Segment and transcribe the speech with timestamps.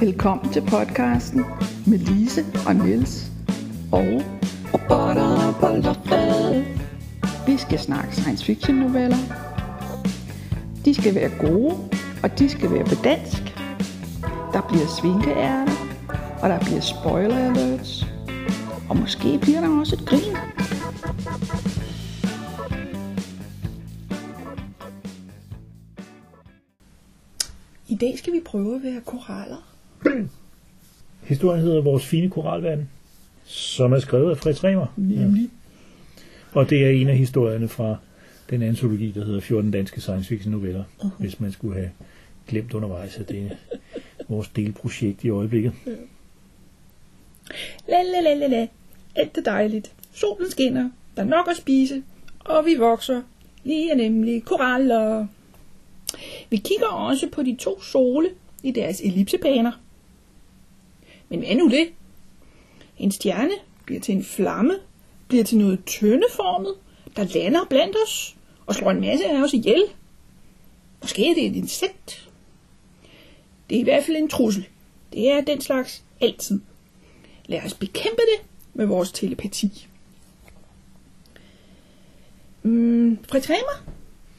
[0.00, 1.44] Velkommen til podcasten
[1.86, 3.30] med Lise og Niels
[3.92, 4.22] og
[4.74, 6.64] Robotter, bollerfred.
[7.46, 9.16] vi skal snakke science fiction noveller.
[10.84, 11.74] De skal være gode,
[12.22, 13.42] og de skal være på dansk.
[14.52, 15.76] Der bliver svinkeærter,
[16.42, 18.06] og der bliver spoiler alerts.
[18.88, 20.36] Og måske bliver der også et grin.
[27.88, 29.79] I dag skal vi prøve at være koraller.
[31.22, 32.88] Historien hedder Vores fine koralverden,
[33.44, 34.86] som er skrevet af Fritz Remer.
[34.96, 35.50] Nemlig.
[36.52, 37.96] Og det er en af historierne fra
[38.50, 41.08] den antologi, der hedder 14 danske science fiction noveller, uh-huh.
[41.18, 41.90] hvis man skulle have
[42.48, 43.76] glemt undervejs, at det er
[44.28, 45.72] vores delprojekt i øjeblikket.
[47.88, 48.66] La la la la la.
[49.16, 49.92] Alt er dejligt.
[50.12, 50.90] Solen skinner.
[51.16, 52.02] Der er nok at spise.
[52.38, 53.22] Og vi vokser.
[53.64, 55.26] Vi er nemlig koraller.
[56.50, 58.28] Vi kigger også på de to sole
[58.62, 59.72] i deres ellipsebaner.
[61.30, 61.88] Men hvad nu det?
[62.98, 63.50] En stjerne
[63.86, 64.74] bliver til en flamme,
[65.28, 66.74] bliver til noget tyndeformet,
[67.16, 69.82] der lander blandt os og slår en masse af os ihjel.
[71.02, 72.28] Måske er det et insekt.
[73.70, 74.66] Det er i hvert fald en trussel.
[75.12, 76.60] Det er den slags altid.
[77.46, 79.86] Lad os bekæmpe det med vores telepati.
[82.62, 83.84] Mm, Fritz Remer?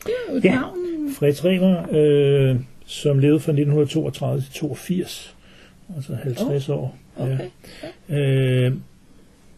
[0.05, 0.55] Det er jo et Ja.
[0.55, 0.77] navn.
[1.13, 5.35] Fritz Remer, øh, som levede fra 1932 til 82,
[5.95, 6.77] altså 50 oh.
[6.77, 6.97] år.
[7.17, 7.49] Okay.
[8.09, 8.73] Øh,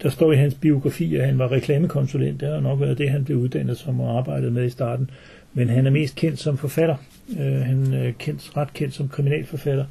[0.04, 2.42] der står i hans biografi, at han var reklamekonsulent.
[2.42, 5.10] Det har nok været det, han blev uddannet som og arbejdede med i starten.
[5.54, 6.96] Men han er mest kendt som forfatter.
[7.40, 9.86] Øh, han er kendt, ret kendt som kriminalforfatter.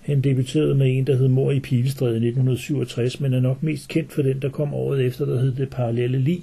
[0.00, 3.88] Han debuterede med en, der hed Mor i Pilestræde i 1967, men er nok mest
[3.88, 6.42] kendt for den, der kom året efter, der hed Det Parallelle Lig,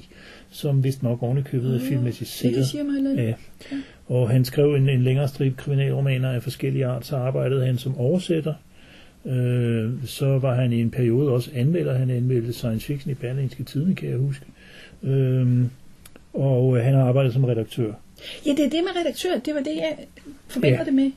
[0.50, 2.56] som vist nok ovenikøbet er Ja, filmatiseret.
[2.56, 3.16] det siger mig.
[3.18, 3.34] Ja.
[4.08, 7.98] Og han skrev en, en længere stribe kriminalromaner af forskellige art, så arbejdede han som
[7.98, 8.54] oversætter.
[9.26, 11.98] Øh, så var han i en periode også anmelder.
[11.98, 14.46] Han anmeldte science fiction i Berlingske Tidene, kan jeg huske.
[15.04, 15.48] Øh,
[16.34, 17.94] og han har arbejdet som redaktør.
[18.46, 19.30] Ja, det er det med redaktør.
[19.46, 19.96] Det var det, jeg
[20.48, 20.84] forbinder Ja.
[20.86, 21.12] det med.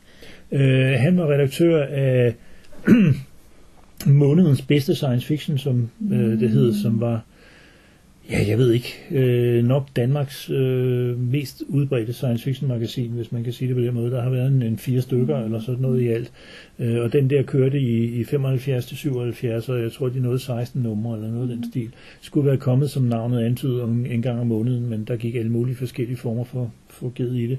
[0.53, 2.35] Øh, han var redaktør af
[4.07, 7.21] månedens bedste science fiction, som øh, det hed, som var,
[8.31, 13.45] ja, jeg ved ikke, øh, nok Danmarks øh, mest udbredte science fiction magasin, hvis man
[13.45, 14.11] kan sige det på den måde.
[14.11, 16.33] Der har været en, en fire stykker eller sådan noget i alt.
[16.79, 20.39] Øh, og den der kørte i, i 75 til 77, og jeg tror, de nåede
[20.39, 21.91] 16 numre eller noget af den stil.
[22.21, 25.53] Skulle være kommet, som navnet antyder, om en gang om måneden, men der gik alle
[25.53, 27.59] mulige forskellige former for, for ged i det.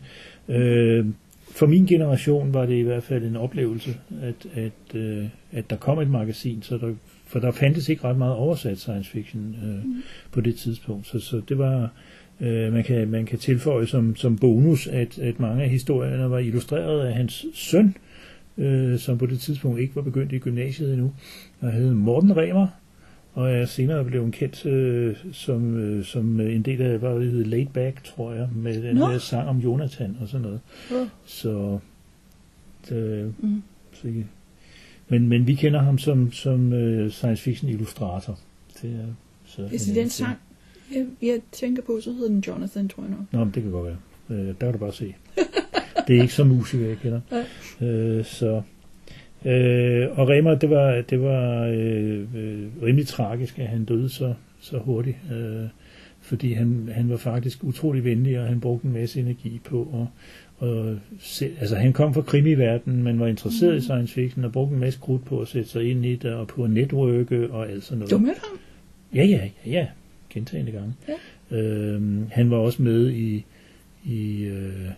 [0.56, 1.06] Øh,
[1.52, 5.76] for min generation var det i hvert fald en oplevelse, at, at, øh, at der
[5.76, 6.94] kom et magasin, så der,
[7.30, 9.96] for der fandtes ikke ret meget oversat science fiction øh, mm.
[10.32, 11.08] på det tidspunkt.
[11.08, 11.90] Så, så det var,
[12.40, 16.40] øh, man, kan, man kan tilføje som, som bonus, at, at mange af historierne var
[16.40, 17.96] illustreret af hans søn,
[18.58, 21.14] øh, som på det tidspunkt ikke var begyndt i gymnasiet endnu,
[21.60, 22.68] og hed Morten Remer,
[23.34, 27.46] og er senere blevet kendt øh, som, øh, som en del af, hvad det hed,
[27.46, 29.06] Laid Back, tror jeg, med den Nå.
[29.06, 30.60] der sang om Jonathan og sådan noget.
[30.92, 31.08] Ja.
[31.26, 31.80] Så,
[32.90, 33.62] det, Mm.
[33.94, 34.08] så
[35.10, 38.40] men, men vi kender ham som, som uh, science fiction illustrator.
[38.82, 39.14] Det er,
[39.46, 40.38] så Hvis det er den sang,
[40.96, 43.20] jeg, jeg tænker på, så hedder den Jonathan, tror jeg nok.
[43.32, 43.98] Nå, men det kan godt være.
[44.30, 45.16] Uh, der kan du bare se.
[46.08, 47.22] det er ikke så musiker, jeg kender.
[47.32, 48.56] Uh, så,
[49.42, 54.34] uh, og Remer, det var, det var uh, uh, rimelig tragisk, at han døde så,
[54.60, 55.18] så hurtigt.
[55.32, 55.70] Uh,
[56.22, 60.08] fordi han, han var faktisk utrolig venlig, og han brugte en masse energi på at
[60.60, 63.78] og se, altså han kom fra krimiverdenen, men var interesseret mm.
[63.78, 66.34] i science fiction og brugte en masse krudt på at sætte sig ind i det
[66.34, 68.12] og på at netværke og alt sådan noget.
[68.12, 68.60] Du mødte ham?
[69.16, 69.88] Ja, ja, ja, ja.
[70.30, 70.94] Gentagende gange.
[71.08, 71.58] Ja.
[71.58, 73.46] Øhm, han var også med i,
[74.06, 74.92] i øh,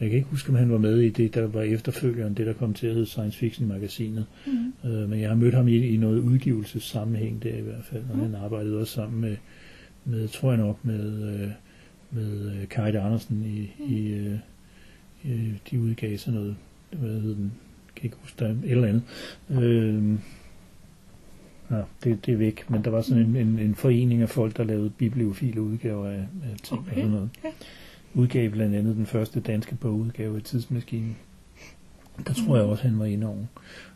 [0.00, 2.52] jeg kan ikke huske, om han var med i det, der var efterfølgeren, det der
[2.52, 4.26] kom til at hedde Science Fiction Magasinet.
[4.46, 4.90] Mm.
[4.90, 8.18] Øh, men jeg har mødt ham i, i noget udgivelsessammenhæng der i hvert fald, og
[8.18, 9.36] han arbejdede også sammen med,
[10.04, 11.48] med tror jeg nok, med, øh,
[12.12, 14.38] med øh, Kajt Andersen i, i, øh,
[15.24, 16.56] i, de udgav sådan noget,
[16.92, 17.52] hvad hed den,
[17.96, 19.02] kan ikke huske, der er et eller andet.
[19.50, 20.18] Øh,
[21.72, 24.56] Ja, det, det er væk, men der var sådan en, en, en forening af folk,
[24.56, 27.30] der lavede bibliofile udgaver af, af ting Okay, og sådan noget.
[28.14, 31.16] Udgav blandt andet den første danske bogudgave af Tidsmaskinen.
[32.26, 33.44] Der tror jeg også, han var inde over.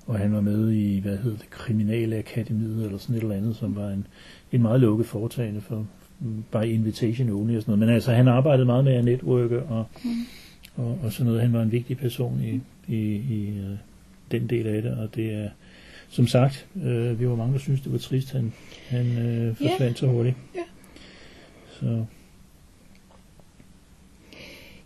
[0.07, 3.57] Og han var med i, hvad hed det, Kriminale Akademiet, eller sådan et eller andet,
[3.57, 4.07] som var en,
[4.53, 5.87] en meget lukket foretagende for
[6.53, 7.79] by invitation only og sådan noget.
[7.79, 10.11] Men altså, han arbejdede meget med at netværke og, Mm.
[10.77, 11.41] og, og sådan noget.
[11.43, 12.61] Han var en vigtig person i,
[12.95, 13.77] i, i øh,
[14.31, 15.49] den del af det, og det er,
[16.09, 18.53] som sagt, øh, vi var mange, der synes det var trist, han,
[18.89, 20.37] han øh, forsvandt så hurtigt.
[20.55, 20.61] Ja.
[21.81, 22.05] Så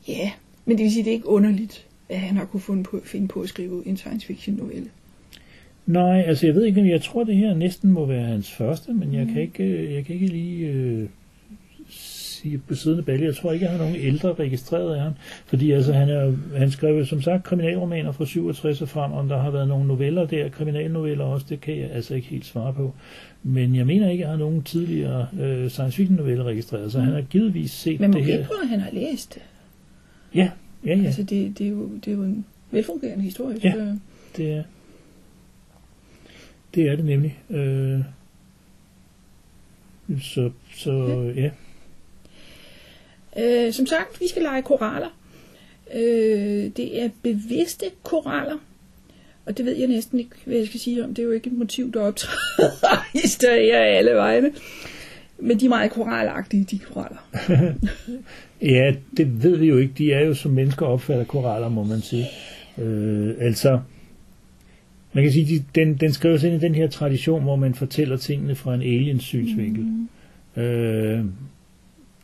[0.09, 0.31] Ja,
[0.65, 3.29] men det vil sige, det er ikke underligt, at han har kunne finde på, finde
[3.29, 4.89] på at skrive en science fiction novelle.
[5.87, 9.15] Nej, altså jeg ved ikke, jeg tror det her næsten må være hans første, men
[9.15, 11.09] jeg kan ikke, øh, jeg kan ikke lige øh,
[12.43, 13.27] sige på siden af Balle.
[13.27, 15.13] Jeg tror ikke, jeg har nogen ældre registreret af ham,
[15.47, 19.39] fordi altså han, er, han skrev som sagt kriminalromaner fra 67 og frem, om der
[19.43, 22.95] har været nogle noveller der, kriminalnoveller også, det kan jeg altså ikke helt svare på.
[23.43, 27.01] Men jeg mener ikke, at jeg har nogen tidligere øh, science fiction noveller registreret, så
[27.01, 28.39] han har givetvis set Men det her.
[28.63, 29.43] at han har læst det.
[30.35, 30.51] Ja,
[30.87, 33.57] ja, ja, Altså, det, det, er jo, det er jo en velfungerende historie.
[33.65, 33.73] Ja.
[33.73, 33.99] så-
[34.37, 34.63] det er
[36.75, 37.39] det er det nemlig.
[37.51, 38.01] Øh,
[40.21, 40.93] så, så
[41.37, 41.51] ja.
[43.39, 45.17] Øh, som sagt, vi skal lege koraller.
[45.95, 48.57] Øh, det er bevidste koraller.
[49.47, 51.15] Og det ved jeg næsten ikke, hvad jeg skal sige om.
[51.15, 54.53] Det er jo ikke et motiv, der optræder i større af alle vegne.
[55.39, 57.19] Men de er meget koralagtige, de koraller.
[58.63, 59.95] Ja, det ved vi jo ikke.
[59.99, 62.27] De er jo som mennesker opfatter koraller, må man sige.
[62.79, 63.81] Øh, altså,
[65.13, 68.17] man kan sige, de, den, den skrives ind i den her tradition, hvor man fortæller
[68.17, 69.85] tingene fra en aliens synsvinkel.
[70.57, 70.63] Mm.
[70.63, 71.25] Øh,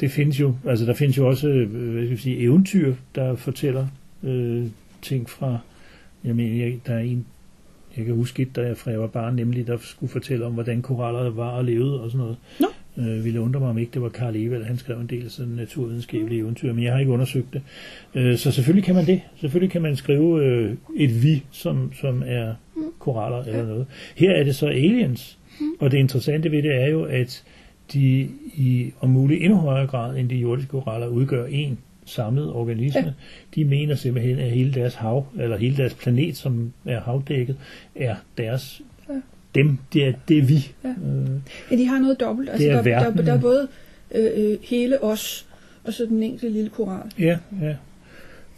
[0.00, 3.36] det findes jo, altså der findes jo også, øh, hvad skal jeg sige, eventyr, der
[3.36, 3.86] fortæller
[4.22, 4.64] øh,
[5.02, 5.58] ting fra,
[6.24, 7.26] jeg mener, jeg, der er en,
[7.96, 10.52] jeg kan huske et, da jeg, fra jeg var barn, nemlig der skulle fortælle om,
[10.52, 12.36] hvordan koraller var og levede og sådan noget.
[12.60, 12.66] Nå.
[12.98, 15.52] Øh, ville undre mig, om ikke det var Karl Evald, han skrev en del sådan
[15.52, 17.62] naturvidenskabelige eventyr, men jeg har ikke undersøgt det.
[18.14, 19.20] Øh, så selvfølgelig kan man det.
[19.40, 22.54] Selvfølgelig kan man skrive øh, et vi, som, som er
[22.98, 23.86] koraller eller noget.
[24.16, 25.38] Her er det så aliens,
[25.80, 27.44] og det interessante ved det er jo, at
[27.92, 33.00] de i om muligt endnu højere grad end de jordiske koraller udgør en samlet organisme.
[33.00, 33.12] Ja.
[33.54, 37.56] De mener simpelthen, at hele deres hav, eller hele deres planet, som er havdækket,
[37.94, 39.14] er deres Ja.
[39.54, 40.72] dem, det er, det er vi.
[40.84, 40.88] Ja.
[40.88, 41.28] Øh,
[41.70, 42.48] Ja, de har noget dobbelt.
[42.50, 43.26] Altså, er der, der, verden.
[43.26, 43.68] der er både
[44.14, 45.46] øh, øh, hele os,
[45.84, 47.10] og så den enkelte lille koral.
[47.18, 47.74] Ja, ja.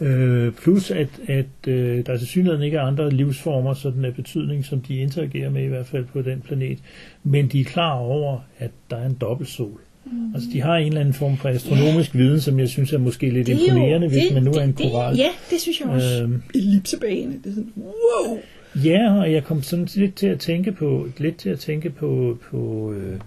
[0.01, 4.65] Øh, plus at, at øh, der til synligheden ikke er andre livsformer sådan af betydning,
[4.65, 6.79] som de interagerer med i hvert fald på den planet,
[7.25, 9.81] men de er klar over, at der er en dobbeltsol.
[10.05, 10.35] Mm.
[10.35, 13.31] Altså de har en eller anden form for astronomisk viden, som jeg synes er måske
[13.31, 15.17] lidt Det er jo- imponerende, hvis det- man nu er en det- det- koral.
[15.17, 16.23] Ja, det synes jeg også.
[16.23, 16.43] Øhm.
[16.55, 18.39] Ellipsebane, det er sådan, wow!
[18.85, 22.39] Ja, og jeg kom sådan lidt til at tænke på, lidt til at tænke på,
[22.51, 23.19] på øh,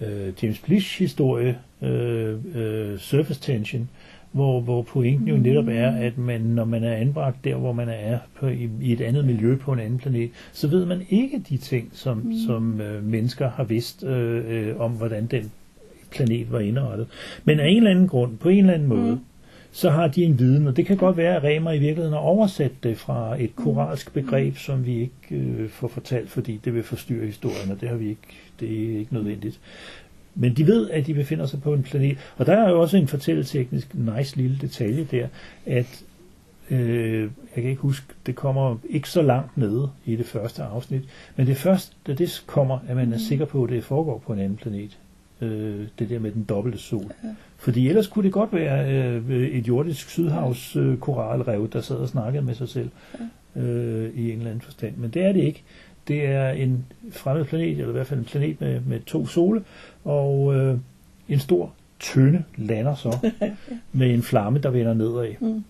[0.00, 3.88] øh, James Blish historie, øh, øh, Surface Tension,
[4.32, 7.88] hvor, hvor pointen jo netop er, at man, når man er anbragt der, hvor man
[7.88, 11.42] er på, i, i et andet miljø på en anden planet, så ved man ikke
[11.48, 12.32] de ting, som, mm.
[12.46, 15.52] som øh, mennesker har vidst øh, øh, om, hvordan den
[16.10, 17.06] planet var indrettet.
[17.44, 19.20] Men af en eller anden grund, på en eller anden måde, Mm.
[19.72, 22.20] så har de en viden, og det kan godt være, at Remer i virkeligheden har
[22.20, 25.12] oversat det fra et koralsk begreb, som vi ikke
[25.44, 28.28] øh, får fortalt, fordi det vil forstyrre historien, og det har vi ikke,
[28.60, 29.60] det er ikke nødvendigt.
[30.34, 32.96] Men de ved, at de befinder sig på en planet, og der er jo også
[32.96, 35.28] en fortælleteknisk nice lille detalje der,
[35.66, 36.04] at
[36.70, 41.02] øh, jeg kan ikke huske, det kommer ikke så langt nede i det første afsnit,
[41.36, 44.18] men det er først, da det kommer, at man er sikker på, at det foregår
[44.26, 44.98] på en anden planet.
[45.40, 47.12] Øh, det der med den dobbelte sol.
[47.24, 47.28] Ja.
[47.56, 52.08] Fordi ellers kunne det godt være øh, et jordisk sydhavs øh, koralrev, der sad og
[52.08, 52.90] snakkede med sig selv
[53.56, 54.96] øh, i en eller anden forstand.
[54.96, 55.62] Men det er det ikke.
[56.08, 59.64] Det er en fremmed planet, eller i hvert fald en planet med, med to sole,
[60.04, 60.78] og øh,
[61.28, 63.30] en stor tønde lander så
[63.92, 65.34] med en flamme, der vender nedad.
[65.40, 65.64] Mm.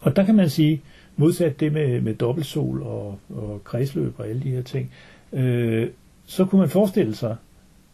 [0.00, 0.82] Og der kan man sige,
[1.16, 4.90] modsat det med, med dobbeltsol og, og kredsløb og alle de her ting,
[5.32, 5.88] øh,
[6.26, 7.36] så kunne man forestille sig,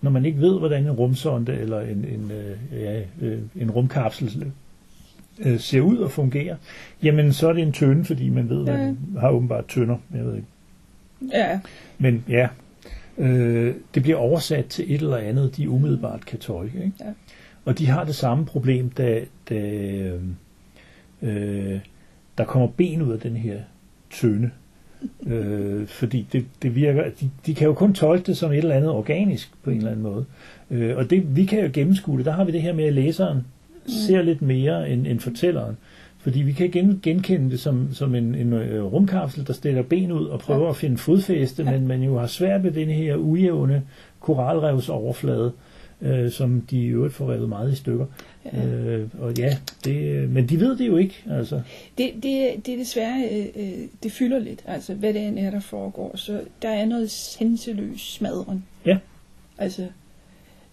[0.00, 4.52] når man ikke ved, hvordan en rumsonde eller en, en, øh, ja, øh, en rumkapsel
[5.38, 6.56] øh, ser ud og fungerer,
[7.02, 9.96] jamen så er det en tønde, fordi man ved, at man har åbenbart tønder.
[10.14, 10.48] Jeg ved ikke.
[11.32, 11.60] Ja,
[11.98, 12.48] Men ja,
[13.18, 16.78] øh, det bliver oversat til et eller andet, de umiddelbart kan tolke.
[16.78, 16.92] Ikke?
[17.00, 17.12] Ja.
[17.64, 20.20] Og de har det samme problem, da, da øh,
[21.22, 21.80] øh,
[22.38, 23.60] der kommer ben ud af den her
[24.10, 24.50] tønde.
[25.26, 28.74] Øh, fordi det, det virker, de, de kan jo kun tolke det som et eller
[28.74, 30.24] andet organisk på en eller anden måde.
[30.70, 32.26] Øh, og det, vi kan jo gennemskue det.
[32.26, 33.46] Der har vi det her med, at læseren
[33.86, 35.76] ser lidt mere end, end fortælleren.
[36.22, 40.12] Fordi vi kan gen, genkende det som, som en, en øh, rumkapsel, der stiller ben
[40.12, 43.82] ud og prøver at finde fodfæste, men man jo har svært ved den her ujævne
[44.20, 45.52] koralrevs overflade,
[46.00, 48.06] øh, som de i øvrigt får revet meget i stykker.
[48.52, 48.66] Ja.
[48.66, 51.24] Øh, og ja, det, men de ved det jo ikke.
[51.30, 51.62] Altså.
[51.98, 55.50] det, det, det er desværre, øh, øh, det fylder lidt, altså hvad det end er,
[55.50, 56.16] der foregår.
[56.16, 58.64] Så der er noget senseløs smadren.
[58.86, 58.98] Ja.
[59.58, 59.82] Altså,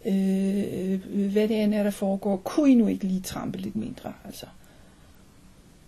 [0.06, 1.00] øh,
[1.32, 4.46] hvad det end er, der foregår, kunne I nu ikke lige trampe lidt mindre, altså.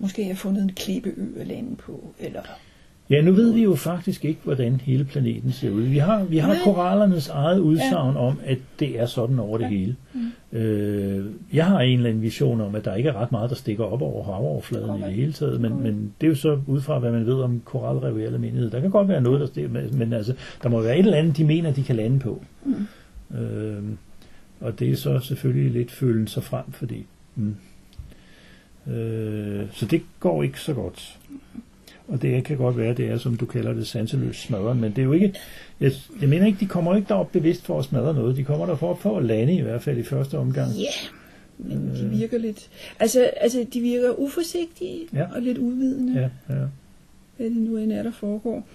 [0.01, 2.41] Måske har jeg fundet en klippeø at lande på, eller
[3.09, 5.81] Ja, nu ved vi jo faktisk ikke, hvordan hele planeten ser ud.
[5.81, 9.95] Vi har, vi har korallernes eget udsagn om, at det er sådan over det hele.
[10.13, 10.57] Mm.
[10.59, 13.55] Øh, jeg har en eller anden vision om, at der ikke er ret meget, der
[13.55, 16.81] stikker op over havoverfladen i det hele taget, men, men det er jo så ud
[16.81, 18.69] fra, hvad man ved om koralrev i almindelighed.
[18.71, 21.17] Der kan godt være noget, der stikker, men- men altså, der må være et eller
[21.17, 22.43] andet, de mener, de kan lande på.
[22.65, 23.37] Mm.
[23.37, 23.83] Øh,
[24.59, 27.05] og det er så selvfølgelig lidt følen sig frem, fordi...
[27.35, 27.55] Mm,
[28.87, 31.17] øh, så det går ikke så godt.
[32.07, 34.97] Og det kan godt være, det er, som du kalder det, sanseløs smadre, men det
[34.97, 35.33] er jo ikke...
[35.79, 38.35] Jeg, jeg mener ikke, de kommer ikke derop bevidst for at smadre noget.
[38.37, 40.71] De kommer derfor for at lande i hvert fald i første omgang.
[40.71, 40.91] Ja,
[41.57, 42.69] men de virker lidt...
[42.99, 45.25] Altså, altså de virker uforsigtige Ja.
[45.35, 46.13] og lidt udvidende,
[46.49, 46.61] Ja, ja.
[47.37, 48.67] hvad det nu end er, der foregår.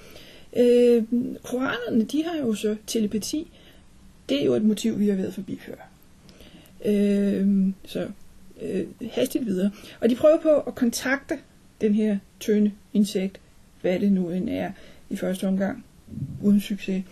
[0.56, 1.02] Øh,
[1.42, 3.50] korallerne, de har jo så telepati.
[4.28, 5.74] Det er jo et motiv, vi har været forbi før.
[6.84, 8.06] Øh, så
[8.62, 9.70] øh, hastigt videre.
[10.00, 11.34] Og de prøver på at kontakte
[11.80, 13.40] den her tynde insekt,
[13.80, 14.70] hvad det nu end er,
[15.10, 15.84] i første omgang,
[16.42, 17.02] uden succes.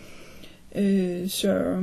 [0.75, 1.81] Øh, så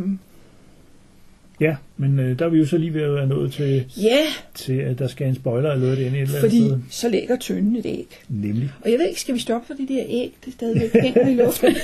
[1.61, 4.25] ja men øh, der er vi jo så lige ved at være nået til, ja,
[4.55, 6.79] til at der skal en spoiler alert ind et eller andet fordi sted.
[6.91, 8.21] så lægger tynden et æg.
[8.29, 8.71] Nemlig.
[8.85, 11.35] Og jeg ved ikke, skal vi stoppe for de der æg, det stadigvæk hænger i
[11.35, 11.75] luften?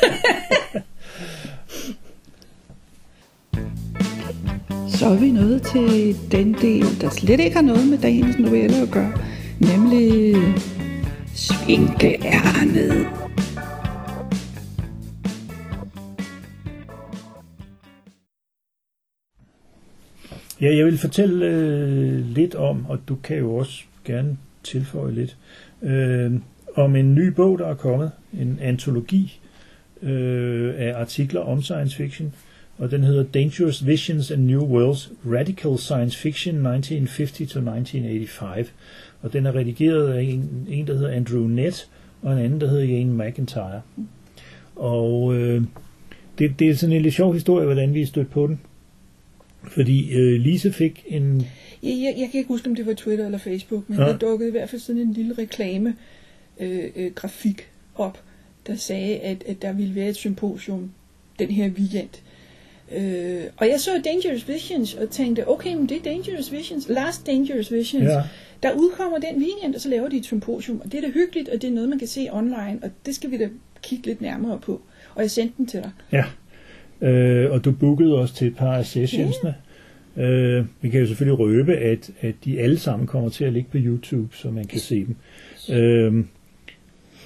[4.98, 8.76] Så er vi nået til den del, der slet ikke har noget med dagens novelle
[8.76, 9.12] at gøre,
[9.60, 10.34] nemlig
[11.34, 13.06] svinkeærnet.
[20.60, 25.36] Ja, jeg vil fortælle øh, lidt om, og du kan jo også gerne tilføje lidt,
[25.82, 26.32] øh,
[26.74, 29.40] om en ny bog, der er kommet, en antologi
[30.02, 32.34] øh, af artikler om science fiction,
[32.78, 38.68] og den hedder Dangerous Visions and New Worlds, Radical Science Fiction 1950-1985,
[39.23, 41.88] og den er redigeret af en, en, der hedder Andrew Nett,
[42.23, 43.80] og en anden, der hedder Jane McIntyre.
[44.76, 45.62] Og øh,
[46.38, 48.61] det, det er sådan en lidt sjov historie, hvordan vi er stødt på den.
[49.62, 51.47] Fordi øh, Lise fik en...
[51.82, 54.04] Jeg, jeg, jeg kan ikke huske, om det var Twitter eller Facebook, men ja.
[54.04, 55.94] der dukkede i hvert fald sådan en lille reklame
[56.61, 58.23] øh, øh, grafik op,
[58.66, 60.90] der sagde, at, at der ville være et symposium
[61.38, 62.08] den her weekend.
[62.97, 67.26] Øh, og jeg så Dangerous Visions og tænkte, okay, men det er Dangerous Visions, Last
[67.26, 68.04] Dangerous Visions.
[68.04, 68.23] Ja,
[68.62, 71.49] Der udkommer den weekend, og så laver de et symposium, og det er da hyggeligt,
[71.49, 73.49] og det er noget, man kan se online, og det skal vi da
[73.83, 74.80] kigge lidt nærmere på.
[75.14, 75.90] Og jeg sendte den til dig.
[76.12, 76.25] ja.
[77.09, 79.54] Øh, og du bookede os til et par af sessionsne.
[80.16, 83.68] Øh, vi kan jo selvfølgelig røbe, at, at de alle sammen kommer til at ligge
[83.73, 85.16] på YouTube, så man kan se dem.
[85.76, 86.25] Øh,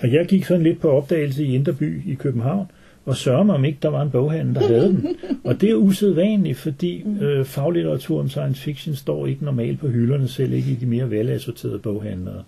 [0.00, 2.66] og jeg gik sådan lidt på opdagelse i Inderby i København,
[3.06, 5.06] og sørger mig om ikke, der var en boghandel, der havde dem.
[5.44, 10.28] Og det er usædvanligt, fordi øh, faglitteratur om science fiction står ikke normalt på hylderne,
[10.28, 12.42] selv ikke i de mere velassorterede boghandlere.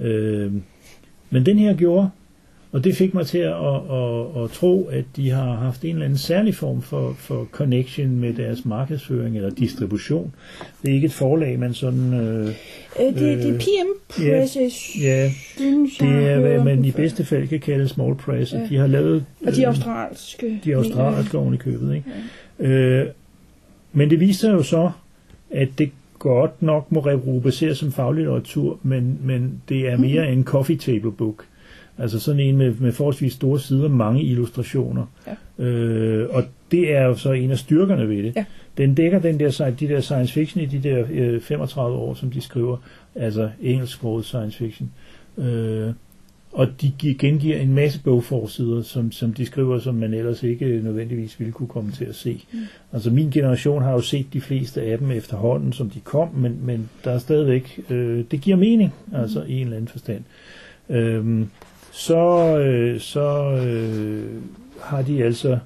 [0.00, 0.52] Øh,
[1.30, 2.10] men den her gjorde,
[2.72, 5.90] og det fik mig til at, at, at, at tro, at de har haft en
[5.90, 10.34] eller anden særlig form for, for connection med deres markedsføring eller distribution.
[10.82, 12.14] Det er ikke et forlag, man sådan...
[12.14, 12.54] Øh,
[13.00, 16.64] Øh, det, det er Øh, PM ja, Presses, ja, synes det jeg, er, hører hvad
[16.64, 18.52] man i bedste fald kan kalde small press.
[18.52, 18.58] Ja.
[18.58, 18.66] Ja.
[18.68, 19.24] De har lavet...
[19.46, 20.60] Og de øh, australske.
[20.64, 21.94] de australske oven i købet.
[21.94, 22.10] Ikke?
[22.60, 22.66] Ja.
[22.68, 23.06] Øh,
[23.92, 24.90] men det viste sig jo så,
[25.50, 30.76] at det godt nok må rubriceres som faglitteratur, men, men det er mere en coffee
[30.76, 31.44] table book.
[31.98, 35.06] Altså sådan en med, med forholdsvis store sider, mange illustrationer.
[35.58, 35.64] Ja.
[35.64, 38.32] Øh, og det er jo så en af styrkerne ved det.
[38.36, 38.44] Ja.
[38.78, 42.30] Den dækker den der, de der science fiction i de der øh, 35 år, som
[42.30, 42.76] de skriver,
[43.14, 44.90] altså engelsksproget science fiction.
[45.38, 45.92] Øh,
[46.52, 50.80] og de gi- gengiver en masse bogforsider, som, som de skriver, som man ellers ikke
[50.84, 52.44] nødvendigvis ville kunne komme til at se.
[52.52, 52.58] Mm.
[52.92, 56.58] Altså min generation har jo set de fleste af dem efterhånden, som de kom, men,
[56.62, 60.22] men der er stadigvæk, øh, det giver mening, altså i en eller anden forstand.
[60.90, 61.48] Øhm,
[61.98, 64.42] så øh, så øh,
[64.80, 65.58] har de altså,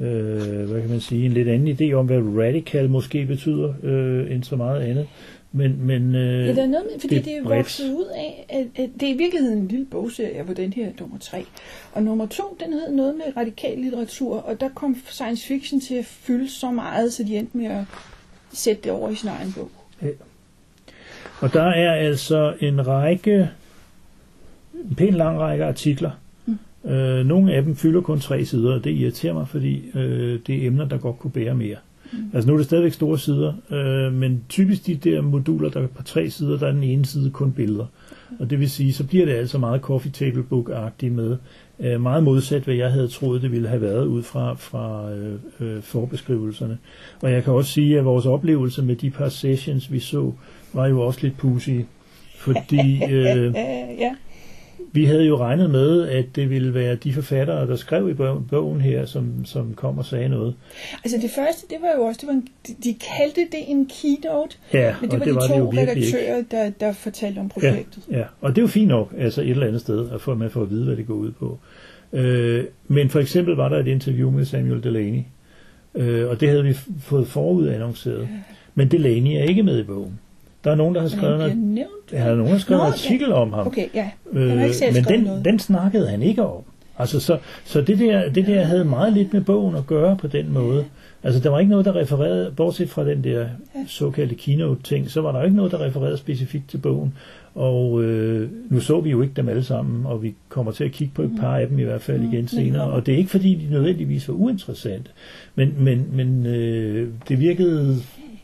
[0.00, 4.32] øh, hvad kan man sige, en lidt anden idé om, hvad radical måske betyder, øh,
[4.32, 5.08] end så meget andet.
[5.52, 8.46] Men, men øh, Ja, der er noget med, fordi det det er vokset ud af,
[8.48, 11.44] at, at det er i virkeligheden en lille bogserie, hvor den her er nummer tre.
[11.92, 15.94] Og nummer to, den hed noget med radikal litteratur, og der kom science fiction til
[15.94, 17.84] at fylde så meget, så de endte med at
[18.52, 19.70] sætte det over i sin egen bog.
[21.40, 23.50] Og der er altså en række,
[24.90, 26.10] en pæn lang række artikler.
[26.46, 26.90] Mm.
[26.90, 30.62] Øh, nogle af dem fylder kun tre sider, og det irriterer mig, fordi øh, det
[30.62, 31.76] er emner, der godt kunne bære mere.
[32.12, 32.18] Mm.
[32.34, 35.86] Altså nu er det stadigvæk store sider, øh, men typisk de der moduler, der er
[35.86, 37.86] på tre sider, der er den ene side kun billeder.
[38.38, 41.36] Og det vil sige, så bliver det altså meget coffee table book-agtigt med,
[41.80, 45.34] øh, meget modsat, hvad jeg havde troet, det ville have været ud fra, fra øh,
[45.60, 46.78] øh, forbeskrivelserne.
[47.22, 50.32] Og jeg kan også sige, at vores oplevelse med de par sessions, vi så,
[50.72, 51.86] var jo også lidt pudsige.
[52.38, 53.54] Fordi Øh,
[53.98, 54.14] ja.
[54.92, 58.44] Vi havde jo regnet med, at det ville være de forfattere, der skrev i bogen,
[58.50, 60.54] bogen her, som, som kom og sagde noget.
[61.04, 62.48] Altså det første, det var jo også, det var en,
[62.84, 65.92] de- kaldte det en keynote, Ja, men det var det de var to det ikke.
[65.92, 68.02] redaktører, der, der fortalte om Ja, projektet.
[68.10, 70.50] ja, og det er jo fint nok, altså et eller andet sted, at få, man
[70.50, 71.58] får at vide, hvad det går ud på.
[72.12, 75.20] Øh, men for eksempel var der et interview med Samuel Delaney,
[75.94, 78.28] øh, og det havde vi fået forud annonceret.
[78.74, 80.18] Men Delaney er ikke med i bogen.
[80.64, 81.76] Der er nogen, der har skrevet, en,
[82.10, 83.66] der er nogen, der har skrevet Nå, en artikel om ham.
[83.66, 84.10] Okay, ja.
[84.32, 84.56] Øh,
[84.94, 85.44] men den, noget.
[85.44, 86.62] den snakkede han ikke om.
[86.98, 90.26] Altså, så, så det, der, det der havde meget lidt med bogen at gøre på
[90.26, 90.84] den måde.
[91.22, 93.46] Altså, der var ikke noget, der refererede, bortset fra den der
[93.86, 97.14] såkaldte keynote-ting, så var der ikke noget, der refererede specifikt til bogen.
[97.54, 100.92] Og øh, nu så vi jo ikke dem alle sammen, og vi kommer til at
[100.92, 102.82] kigge på et par af dem i hvert fald igen senere.
[102.82, 105.10] Og det er ikke fordi, de nødvendigvis var uinteressante,
[105.54, 107.96] men, men, men øh, det virkede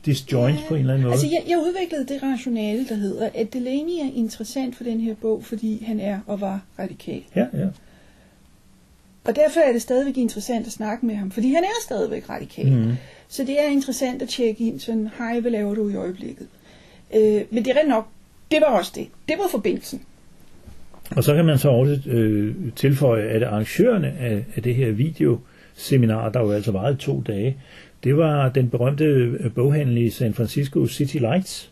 [0.07, 1.13] disjoint på en eller anden måde.
[1.13, 5.15] Altså, jeg, jeg udviklede det rationale, der hedder, at Delaney er interessant for den her
[5.15, 7.23] bog, fordi han er og var radikal.
[7.37, 7.67] Ja, ja.
[9.25, 12.73] Og derfor er det stadigvæk interessant at snakke med ham, fordi han er stadigvæk radikal.
[12.73, 12.93] Mm.
[13.29, 16.47] Så det er interessant at tjekke ind sådan, hej, hvad laver du i øjeblikket?
[17.15, 18.09] Øh, men det er rent nok,
[18.51, 19.09] det var også det.
[19.29, 20.03] Det var forbindelsen.
[21.11, 26.29] Og så kan man så også øh, tilføje, at arrangørerne af, af det her videoseminar,
[26.29, 27.57] der jo altså varede to dage,
[28.05, 31.71] det var den berømte øh, boghandel i San Francisco City Lights,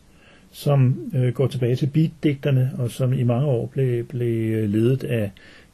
[0.50, 5.30] som øh, går tilbage til beatdigterne, og som i mange år blev, blev ledet af,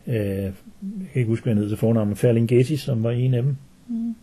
[0.06, 3.42] af jeg kan ikke huske, hvad han hed til fornavn, Ferlinghetti, som var en af
[3.42, 3.56] dem,
[3.90, 4.14] Mm.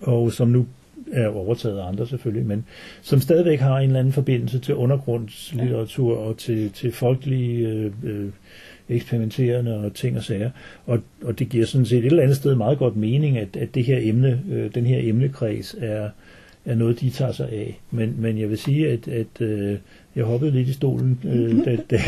[0.00, 0.66] og som nu
[1.12, 2.64] er overtaget af andre selvfølgelig, men
[3.02, 8.30] som stadigvæk har en eller anden forbindelse til undergrundslitteratur og til, til folkelige øh, øh,
[8.88, 10.50] eksperimenterende og ting og sager.
[10.86, 13.74] Og, og det giver sådan set et eller andet sted meget godt mening, at, at
[13.74, 16.08] det her emne, øh, den her emnekreds er,
[16.64, 17.80] er noget, de tager sig af.
[17.90, 19.78] Men, men jeg vil sige, at, at øh,
[20.16, 21.98] jeg hoppede lidt i stolen, øh, da, da,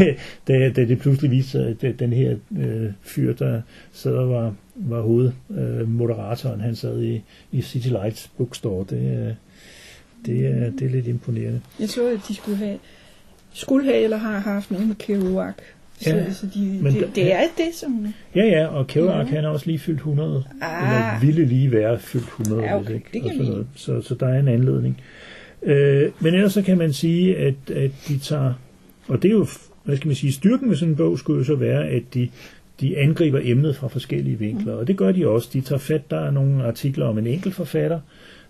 [0.49, 4.55] da, da det pludselig viste sig, at den her øh, fyr, der sad og var,
[4.75, 7.23] var hovedmoderatoren, øh, moderatoren, han sad i,
[7.53, 8.85] i City Lights bookstore.
[8.91, 9.35] Det, er-
[10.27, 11.61] det, er, det er lidt imponerende.
[11.81, 12.79] Jeg så, at de skulle have,
[13.53, 15.55] skulle have eller har haft noget med Kerouac.
[16.01, 18.07] Så, Ja, så de, men det, det er det, som...
[18.35, 19.35] Ja, ja, og Kerouac, Ja.
[19.35, 20.45] han er også lige fyldt 100.
[20.63, 20.83] Ah.
[20.89, 22.63] Eller ville lige være fyldt 100.
[22.63, 23.51] Ja, okay, ikke, det og kan sådan vi.
[23.51, 23.67] noget.
[23.75, 25.01] Så, så der er en anledning.
[25.63, 28.53] Øh, men ellers så kan man sige, at, at de tager,
[29.09, 29.47] og det er jo,
[29.85, 32.29] hvad skal man sige, styrken med sådan en bog skulle jo så være, at de,
[32.81, 35.49] de angriber emnet fra forskellige vinkler, og det gør de også.
[35.53, 38.01] De tager fat, der er nogle artikler om en enkelt forfatter,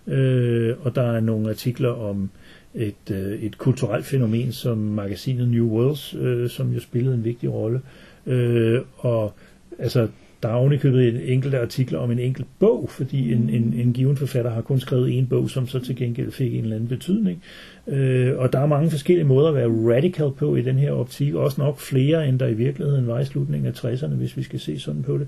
[0.07, 2.29] øh, og der er nogle artikler om
[2.75, 7.53] et, øh, et kulturelt fænomen som magasinet New Worlds, øh, som jo spillede en vigtig
[7.53, 7.81] rolle.
[8.27, 9.33] Øh, og
[9.79, 10.07] altså,
[10.43, 14.17] der er ovenikøbet en enkelte artikler om en enkelt bog, fordi en, en, en given
[14.17, 17.43] forfatter har kun skrevet en bog, som så til gengæld fik en eller anden betydning.
[17.87, 21.33] Øh, og der er mange forskellige måder at være radical på i den her optik,
[21.33, 24.59] også nok flere, end der i virkeligheden var i slutningen af 60'erne, hvis vi skal
[24.59, 25.27] se sådan på det.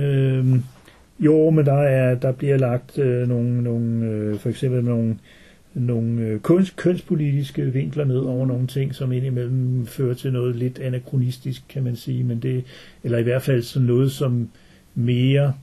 [0.00, 0.46] Øh,
[1.20, 5.16] jo, men der, er, der bliver lagt øh, nogle, nogle øh, for eksempel nogle
[5.74, 10.78] nogle øh, køns, kønspolitiske vinkler ned over nogle ting, som indimellem fører til noget lidt
[10.78, 12.64] anachronistisk, kan man sige, men det,
[13.04, 14.48] eller i hvert fald sådan noget, som
[14.94, 15.54] mere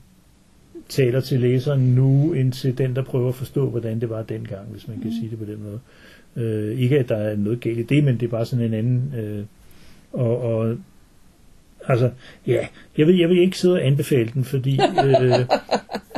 [0.88, 4.68] taler til læseren nu, end til den, der prøver at forstå, hvordan det var dengang,
[4.68, 5.80] hvis man kan sige det på den måde.
[6.36, 8.74] Øh, ikke, at der er noget galt i det, men det er bare sådan en
[8.74, 9.12] anden...
[9.18, 9.44] Øh,
[10.12, 10.76] og, og
[11.88, 12.10] altså,
[12.46, 12.66] ja,
[12.98, 14.72] jeg vil, jeg vil ikke sidde og anbefale den, fordi
[15.22, 15.46] øh,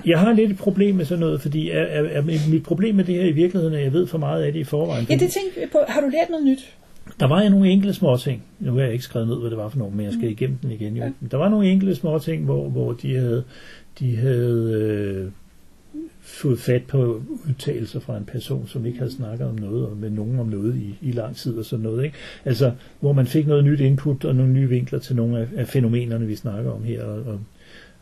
[0.06, 3.04] jeg har lidt et problem med sådan noget, fordi er, er, er mit problem med
[3.04, 5.06] det her i virkeligheden, at jeg ved for meget af det i forvejen.
[5.11, 5.78] Ja, det tænkte på.
[5.88, 6.74] Har du lært noget nyt?
[7.20, 8.42] der var jo nogle enkelte små ting.
[8.59, 10.59] Nu har jeg ikke skrevet ned, hvad det var for nogle, men jeg skal igennem
[10.59, 10.96] den igen.
[10.96, 11.04] Jo.
[11.04, 11.11] Ja.
[11.30, 13.44] Der var nogle enkelte små ting, hvor, hvor de havde,
[13.98, 15.30] de havde øh,
[16.22, 20.11] fået fat på udtalelser fra en person, som ikke havde snakket om noget, og med
[20.11, 22.04] nogen om noget i, i lang tid og sådan noget.
[22.04, 22.16] Ikke?
[22.44, 25.68] Altså, hvor man fik noget nyt input og nogle nye vinkler til nogle af, af
[25.68, 27.04] fænomenerne, vi snakker om her.
[27.04, 27.40] Og, og,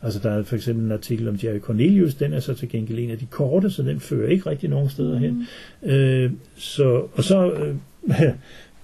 [0.01, 2.99] altså, der er for eksempel en artikel om Jerry Cornelius, den er så til gengæld
[2.99, 5.47] en af de korte, så den fører ikke rigtig nogen steder hen.
[5.83, 7.75] Øh, så, og så øh,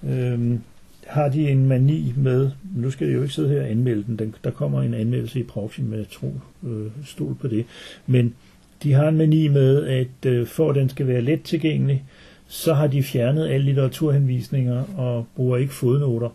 [0.08, 0.58] øh,
[1.06, 4.16] har de en mani med, nu skal jeg jo ikke sidde her og anmelde den,
[4.16, 6.34] den der kommer en anmeldelse i proxy med tro,
[6.66, 7.64] øh, stol på det,
[8.06, 8.34] men
[8.82, 12.04] de har en mani med, at øh, for at den skal være let tilgængelig,
[12.48, 16.28] så har de fjernet alle litteraturhenvisninger og bruger ikke fodnoter.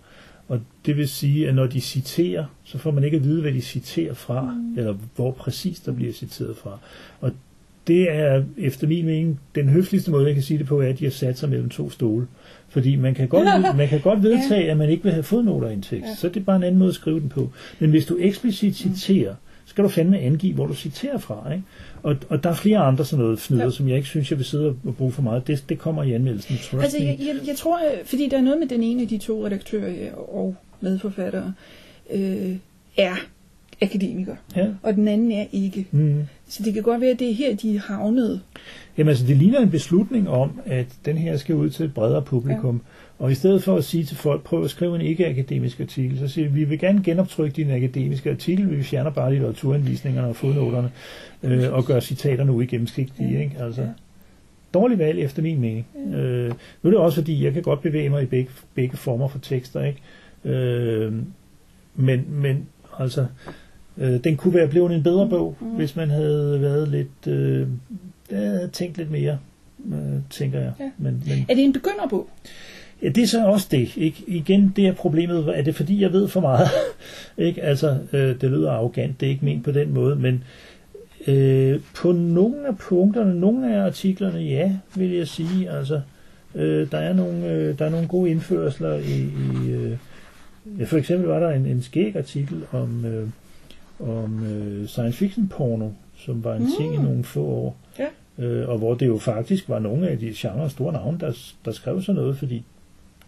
[0.48, 3.52] Og det vil sige, at når de citerer, så får man ikke at vide, hvad
[3.52, 4.78] de citerer fra, mm.
[4.78, 6.80] eller hvor præcis der bliver citeret fra.
[7.22, 7.32] Og
[7.88, 11.00] det er efter min mening den høfligste måde, jeg kan sige det på, er, at
[11.00, 12.28] de har sat sig mellem to stole.
[12.70, 15.74] Fordi man kan godt, man kan godt vedtage, at man ikke vil have fodnoter i
[15.74, 16.10] en tekst.
[16.10, 16.16] Ja.
[16.16, 17.50] Så det er bare en anden måde at skrive den på.
[17.80, 21.52] Men hvis du eksplicit citerer, så skal du fandme angive, hvor du citerer fra.
[21.52, 21.64] Ikke?
[22.04, 23.70] Og, og der er flere andre sådan noget fnider, Ja.
[23.70, 25.48] som jeg ikke synes, jeg vil sidde og bruge for meget.
[25.48, 26.58] Det, det kommer i anmeldelsen.
[26.58, 29.08] Trust Altså, jeg, jeg, jeg tror, øh, fordi der er noget med den ene af
[29.08, 31.54] de to redaktører øh, og medforfattere,
[32.14, 32.56] øh,
[32.98, 33.16] er
[33.82, 34.68] akademiker, Ja.
[34.84, 35.88] og den anden er ikke.
[35.92, 36.24] Mm.
[36.48, 38.42] Så det kan godt være, at det er her, de er havnet.
[38.98, 42.22] Jamen altså, det ligner en beslutning om, at den her skal ud til et bredere
[42.22, 42.76] publikum.
[42.76, 42.82] Ja.
[43.22, 46.28] Og i stedet for at sige til folk, prøv at skrive en ikke-akademisk artikel, så
[46.28, 50.92] siger vi, vi vil gerne genoptrykke din akademiske artikel, vi fjerner bare litteraturanvisningerne og fodnoterne,
[51.44, 53.44] øh, og gør citaterne uigennemsigtige.
[53.44, 53.56] Ikke?
[53.60, 53.88] Altså.
[54.74, 55.86] Dårlig valg efter min mening.
[56.14, 56.54] Øh, nu
[56.84, 59.84] er det også fordi, jeg kan godt bevæge mig i begge, begge former for tekster.
[59.84, 60.00] Ikke?
[60.58, 61.14] Øh,
[61.96, 62.68] men, men
[63.00, 63.26] altså,
[63.98, 65.68] øh, den kunne være blevet en bedre bog, Mm.
[65.68, 67.68] hvis man havde været lidt, øh,
[68.32, 69.38] havde tænkt lidt mere,
[69.94, 70.74] øh, tænker jeg.
[70.80, 70.92] Ja.
[70.98, 72.30] Men, men Er det en begynderbog?
[73.04, 73.98] Ja, det er så også det.
[73.98, 74.24] Ikke?
[74.28, 75.58] Igen, det er problemet.
[75.58, 76.68] Er det fordi, jeg ved for meget?
[77.48, 77.62] ikke?
[77.62, 80.44] Altså, øh, det lyder arrogant, det er ikke ment på den måde, men
[81.28, 85.70] øh, på nogle af punkterne, nogle af artiklerne, ja, vil jeg sige.
[85.70, 86.02] Altså,
[86.56, 89.22] øh, der, er nogle, øh, der er nogle gode indførsler i...
[89.66, 89.98] i øh,
[90.80, 93.28] ja, for eksempel var der en, en skæg artikel om, øh,
[94.00, 96.70] om øh, science fiction porno, som var en Mm.
[96.80, 97.78] ting i nogle få år.
[98.00, 98.08] Ja.
[98.46, 101.32] Øh, og hvor det jo faktisk var nogle af de genre store navne, der,
[101.66, 102.64] der skrev sådan noget, fordi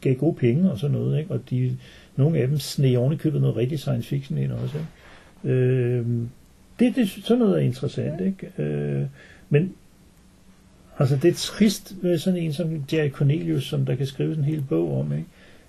[0.04, 1.32] gav gode penge og sådan noget, ikke?
[1.32, 1.78] og de,
[2.16, 4.78] nogle af dem sne oven i købet noget rigtig science fiction ind også.
[4.78, 5.56] Ikke?
[5.56, 6.06] Øh,
[6.80, 8.64] det, det, sådan noget er interessant, ikke?
[8.64, 9.06] Øh,
[9.50, 9.74] men
[11.00, 14.44] altså det er trist med sådan en som Jerry Cornelius, som der kan skrive en
[14.44, 15.26] hel bog om, ikke?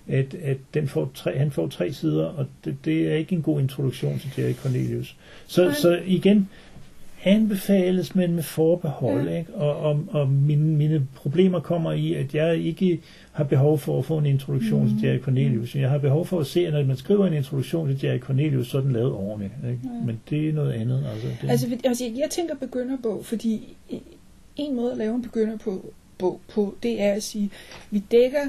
[0.07, 3.41] At, at den får tre, han får tre sider, og det, det er ikke en
[3.41, 5.15] god introduktion til Jerry Cornelius.
[5.47, 5.73] Så, Nej.
[5.73, 6.49] så igen,
[7.25, 9.29] anbefales, men med forbehold.
[9.29, 9.37] Ja.
[9.37, 9.53] Ikke?
[9.53, 14.05] Og, og, og mine, mine problemer kommer i, at jeg ikke har behov for at
[14.05, 14.99] få en introduktion mm.
[14.99, 15.75] til Jerry Cornelius.
[15.75, 18.67] Jeg har behov for at se, at når man skriver en introduktion til Jerry Cornelius,
[18.67, 19.53] så er den lavet ordentligt.
[19.63, 19.79] Ikke?
[19.83, 20.05] Ja.
[20.05, 21.05] Men det er noget andet.
[21.13, 23.75] Altså, det, Altså, altså, jeg tænker begynderbog, fordi
[24.55, 27.49] en måde at lave en begynderbog bog på, det er at sige,
[27.91, 28.41] vi dækker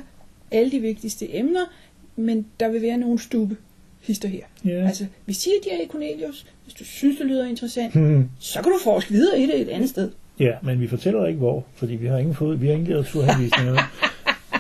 [0.51, 1.73] alle de vigtigste emner,
[2.17, 3.57] men der vil være nogle stube
[4.01, 4.45] hister her.
[4.65, 4.87] ja.
[4.87, 6.47] Altså, vi siger, de er i Cornelius.
[6.67, 8.31] Hvis du synes, det lyder interessant, Hmm.
[8.39, 10.11] så kan du forske videre i det et andet sted.
[10.41, 13.77] Ja, men vi fortæller ikke hvor, fordi vi har ingen fået, vi har ingen litteraturhenvisninger.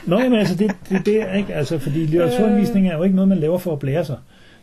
[0.07, 3.29] Nå, jamen altså, det, det, det er ikke, altså, fordi litteraturhenvisninger er jo ikke noget,
[3.29, 4.16] man laver for at blære sig.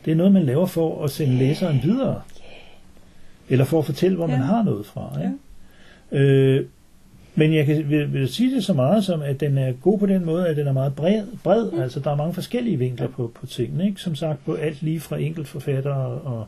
[0.06, 2.22] Det er noget, man laver for at sende læseren videre.
[3.50, 4.46] Eller for at fortælle, hvor man Ja.
[4.46, 5.18] har noget fra.
[5.24, 6.26] Ikke?
[6.26, 6.66] Øh,
[7.36, 10.06] men jeg kan, vil, vil sige det så meget som, at den er god på
[10.06, 11.24] den måde, at den er meget bred.
[11.44, 11.72] bred.
[11.72, 11.80] Mm.
[11.82, 13.86] Altså, der er mange forskellige vinkler på, på tingene.
[13.86, 14.02] Ikke?
[14.02, 16.46] Som sagt, på alt lige fra enkeltforfattere og,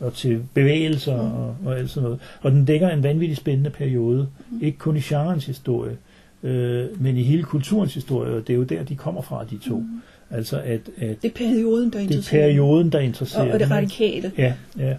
[0.00, 1.32] og til bevægelser Mm.
[1.32, 2.18] og, og alt sådan noget.
[2.40, 4.28] Og den dækker en vanvittig spændende periode.
[4.50, 4.58] Mm.
[4.62, 5.96] Ikke kun i genrens historie,
[6.42, 8.34] øh, men i hele kulturens historie.
[8.34, 9.76] Og det er jo der, de kommer fra, de to.
[9.78, 9.86] Mm.
[10.30, 12.46] Altså, at, at Det er perioden, der det er interesserer.
[12.48, 13.74] perioden, der og, interesserer og det dem, ikke?
[13.74, 14.32] radikale.
[14.38, 14.94] Ja, ja.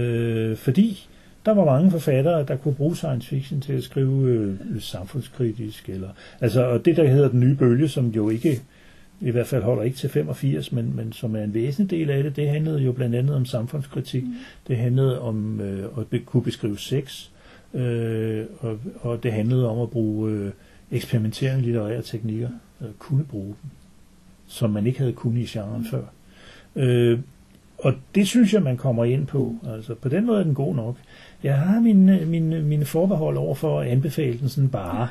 [0.00, 1.06] Øh, fordi
[1.46, 5.88] der var mange forfattere, der kunne bruge science fiction til at skrive øh, samfundskritisk.
[5.88, 6.08] Eller,
[6.40, 8.60] altså, og det, der hedder den nye bølge, som jo ikke,
[9.20, 12.22] i hvert fald holder ikke til 85, men, men som er en væsentlig del af
[12.22, 14.24] det, det handlede jo blandt andet om samfundskritik.
[14.24, 14.34] Mm.
[14.68, 17.28] Det handlede om øh, at kunne beskrive sex,
[17.74, 20.50] øh, og, og det handlede om at bruge øh,
[20.90, 22.48] eksperimenterende litterære teknikker,
[22.80, 23.70] øh, kunne bruge dem,
[24.46, 26.02] som man ikke havde kunnet i genren før.
[26.76, 27.18] Øh,
[27.78, 29.54] og det synes jeg, man kommer ind på.
[29.74, 30.96] Altså, på den måde er den god nok.
[31.42, 35.08] Jeg har mine, mine, mine forbehold over for at anbefale den sådan bare.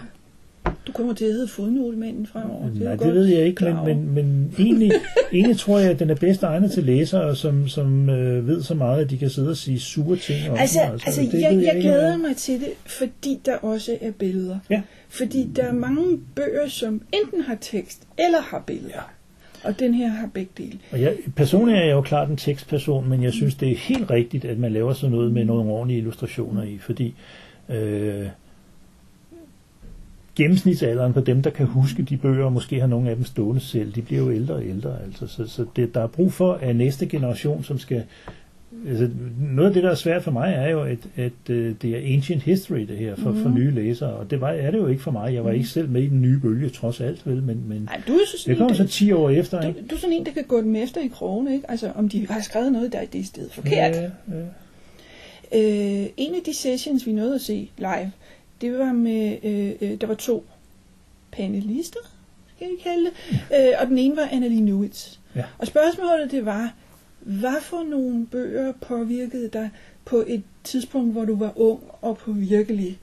[0.87, 2.65] Du kommer til at hedde fodnotemanden fremover.
[2.65, 4.91] er Nej, jeg det godt ved jeg ikke, men, men, men egentlig,
[5.33, 8.73] egentlig tror jeg, at den er bedst egnet til læsere, som, som øh, ved så
[8.73, 10.91] meget, at de kan sidde og sige sure ting om Altså, den.
[11.05, 14.57] altså det jeg, jeg ikke, glæder mig til det, fordi der også er billeder.
[14.69, 14.81] Ja.
[15.09, 18.89] Fordi der er mange bøger, som enten har tekst eller har billeder.
[18.95, 19.01] Ja.
[19.63, 20.79] Og den her har begge dele.
[20.91, 24.11] Og jeg, personligt er jeg jo klart en tekstperson, men jeg synes, det er helt
[24.11, 27.13] rigtigt, at man laver sådan noget med nogle ordentlige illustrationer i, fordi
[27.69, 28.27] øh,
[30.35, 33.61] gennemsnitsalderen på dem, der kan huske de bøger, og måske har nogle af dem stående
[33.61, 34.97] selv, de bliver jo ældre og ældre.
[35.03, 35.27] Altså.
[35.27, 38.03] Så, så det, der er brug for, at næste generation, som skal...
[38.87, 41.91] Altså, noget af det, der er svært for mig, er jo, at, at øh, det
[41.95, 43.53] er ancient history, det her, for, for Mhm.
[43.57, 44.13] nye læsere.
[44.13, 45.33] Og det var, er det jo ikke for mig.
[45.33, 47.43] Jeg var ikke selv med i den nye bølge, trods alt, vel?
[47.43, 49.67] Men, men Nej, du er så det sådan, kommer en, så der, 10 år efter,
[49.67, 49.79] ikke?
[49.81, 51.71] du, du er sådan en, der kan gå dem efter i krogene, ikke?
[51.71, 53.95] Altså, om de har skrevet noget, der er det sted forkert.
[53.95, 54.41] Ja, ja.
[55.55, 58.11] Øh, en af de sessions, vi nåede at se live,
[58.61, 60.45] det var med, øh, øh, der var to
[61.31, 61.99] panelister,
[62.55, 63.39] skal vi kalde det,
[63.69, 65.17] øh, og den ene var Annalie Newitz.
[65.35, 65.43] Ja.
[65.57, 66.73] Og spørgsmålet det var,
[67.21, 69.69] hvad for nogle bøger påvirkede dig
[70.05, 72.99] på et tidspunkt, hvor du var ung og påvirkelig?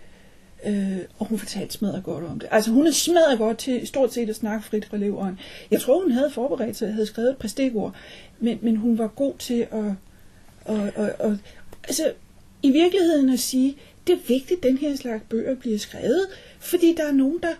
[0.67, 2.49] Øh, og hun fortalte smadret godt om det.
[2.51, 5.39] Altså hun er smadret godt til stort set at snakke frit fra leveren.
[5.71, 7.95] Jeg tror, hun havde forberedt sig, havde skrevet et par stikord,
[8.41, 9.93] men, men hun var god til at,
[10.67, 11.33] at, at, at
[11.85, 12.13] altså,
[12.63, 13.77] i virkeligheden at sige,
[14.07, 16.27] det er vigtigt, at den her slags bøger bliver skrevet,
[16.59, 17.55] fordi der er nogen, der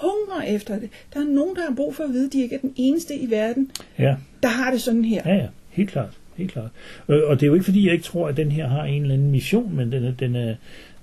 [0.00, 0.90] hungrer efter det.
[1.14, 3.14] Der er nogen, der har brug for at vide, at de ikke er den eneste
[3.14, 4.14] i verden, ja.
[4.42, 5.22] der har det sådan her.
[5.24, 6.10] Ja, ja, helt klart.
[6.36, 6.70] helt klart.
[7.06, 9.02] Og, og det er jo ikke fordi, jeg ikke tror, at den her har en
[9.02, 10.54] eller anden mission, men den er, den er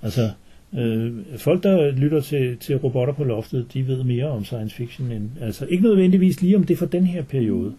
[0.02, 0.30] altså,
[0.78, 5.12] øh, folk, der lytter til, til robotter på loftet, de ved mere om science fiction,
[5.12, 7.74] end, altså ikke nødvendigvis lige om det for den her periode,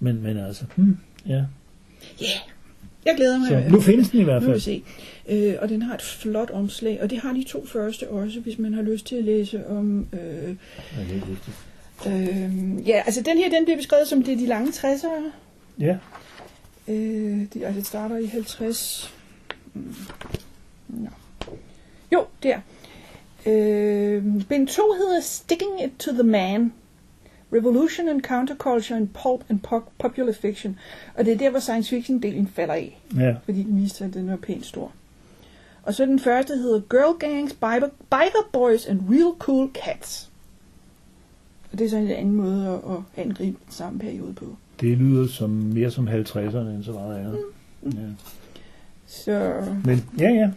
[0.00, 0.96] men, men altså, hmm,
[1.28, 1.32] ja.
[1.32, 1.38] Ja,
[2.22, 2.40] yeah.
[3.06, 3.48] jeg glæder mig.
[3.48, 4.74] Så nu findes den i hvert Nu vil fald.
[4.74, 4.82] vi
[5.28, 5.48] se.
[5.48, 8.58] Øh, og den har et flot omslag, og det har de to første også, hvis
[8.58, 10.06] man har lyst til at læse om...
[10.12, 11.56] Øh, Ja, det er vigtigt.
[12.06, 15.30] øh, ja, altså den her, den bliver beskrevet som det er de lange 60'ere.
[15.78, 15.98] Ja,
[16.88, 19.14] Øh, det, altså det starter i 50.
[19.74, 19.94] Mm.
[20.88, 21.08] Nå.
[22.12, 22.60] Jo, der.
[23.46, 26.72] Øh, bind 2 hedder Sticking It to the Man.
[27.52, 30.78] Revolution and Counterculture in Pulp and Pop- Popular Fiction.
[31.14, 33.00] Og det er der, hvor science fiction-delen falder af.
[33.16, 34.92] ja, fordi den viste sig, at den var pænt stor.
[35.82, 40.30] Og så den første hedder Girl Gangs, Biker, Biker Boys and Real Cool Cats.
[41.72, 44.56] Og det er så en anden måde at, at angribe den samme periode på.
[44.80, 47.38] Det lyder som mere som 50'erne end så meget andet.
[47.82, 47.90] Mm.
[47.90, 47.98] Ja.
[49.06, 49.52] Så
[49.84, 50.50] Men ja, ja.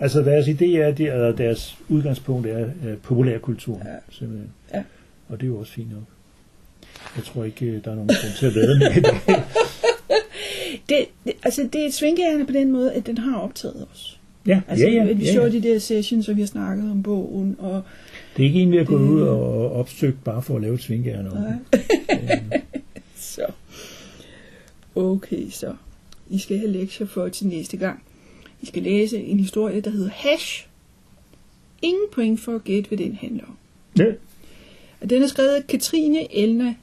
[0.00, 3.90] Altså deres idé er, de, eller deres udgangspunkt er uh, populærkultur, Ja.
[4.10, 4.50] simpelthen.
[4.74, 4.82] Ja.
[5.28, 6.02] Og det er jo også fint nok.
[7.16, 9.02] Jeg tror ikke, øh, der er nogen grund til at vade med
[10.88, 14.20] det, det, altså det er svinkærende på den måde, at den har optaget os.
[14.46, 15.48] Ja, Altså, ja, ja, at vi ja, så ja.
[15.50, 17.82] de der sessions, og vi har snakket om bogen, og
[18.36, 20.74] Det er ikke en, vi har gået Det- ud og opsøgt bare for at lave
[20.74, 21.36] et svingærn om.
[21.36, 21.52] Nej.
[24.98, 25.74] Okay, så.
[26.30, 28.02] I skal have lektier for til næste gang.
[28.62, 30.66] I skal læse en historie, der hedder Hash.
[31.82, 33.56] Ingen point for at gætte, hvad den handler om.
[33.98, 34.06] Ja.
[35.00, 36.74] Og den er skrevet af Katrine Elna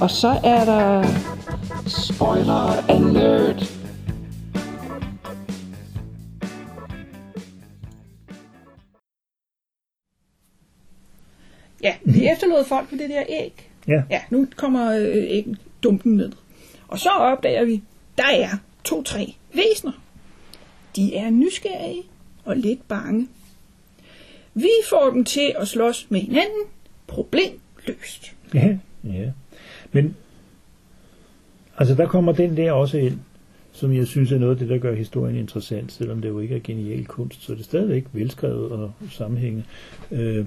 [0.00, 1.04] Og så er der
[1.86, 3.79] spoiler alert.
[11.82, 13.70] Ja, vi efterlod folk på det der æg.
[13.88, 14.02] Ja.
[14.10, 16.32] Ja, nu kommer øh, æggen dumpen ned.
[16.88, 17.82] Og så opdager vi,
[18.18, 18.48] der er
[18.84, 19.92] to-tre væsner.
[20.96, 22.02] De er nysgerrige
[22.44, 23.28] og lidt bange.
[24.54, 26.62] Vi får dem til at slås med hinanden.
[27.06, 28.36] Problem løst.
[28.54, 29.30] Ja, ja.
[29.92, 30.16] Men
[31.78, 33.18] altså der kommer den der også ind,
[33.72, 36.56] som jeg synes er noget af det, der gør historien interessant, selvom det jo ikke
[36.56, 39.64] er genial kunst, så det er stadigvæk velskrevet og sammenhængende.
[40.10, 40.46] Øh,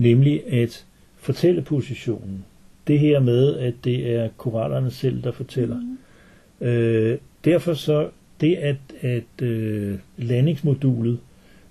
[0.00, 0.84] nemlig at
[1.16, 2.44] fortælle positionen.
[2.86, 5.80] Det her med, at det er korallerne selv, der fortæller.
[5.80, 6.66] Mm.
[6.66, 8.08] Øh, derfor så
[8.40, 11.18] det, at, at øh, landingsmodulet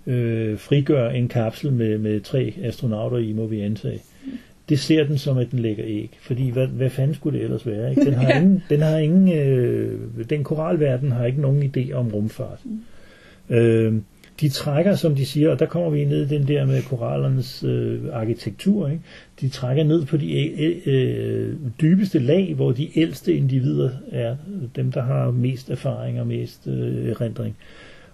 [0.08, 4.00] øh, frigør en kapsel med, med tre astronauter i, må vi antage,
[4.70, 6.18] det ser den som, at den lægger æg.
[6.22, 7.90] Fordi hvad, hvad fanden skulle det ellers være?
[7.90, 8.06] Ikke?
[8.06, 8.40] Den har Ja.
[8.42, 12.60] ingen, den, har ingen øh, den koralverden har ikke nogen idé om rumfart.
[12.66, 13.56] Mm.
[13.56, 13.94] Øh,
[14.42, 17.64] de trækker, som de siger, og der kommer vi ned i den der med korallernes
[17.64, 18.88] øh, arkitektur.
[18.88, 19.02] Ikke?
[19.42, 20.50] De trækker ned på de
[20.86, 24.36] øh, dybeste lag, hvor de ældste individer er
[24.76, 27.56] dem, der har mest erfaring og mest øh, erindring.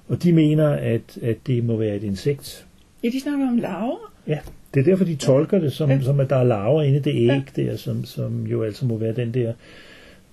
[0.07, 2.65] Og de mener, at, at det må være et insekt.
[3.03, 4.11] Ja, de snakker om laver.
[4.27, 4.37] Ja,
[4.73, 5.95] det er derfor, de tolker det som, Ja.
[5.95, 6.01] ja.
[6.01, 8.97] som at der er larver inde i det æg der, som, som jo altså må
[8.97, 9.53] være den der,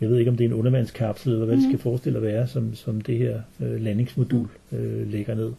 [0.01, 2.47] jeg ved ikke om det er en undervandskapsel, eller hvad det skal forestille at være,
[2.47, 5.53] som, som det her øh, landingsmodul øh, lægger ned.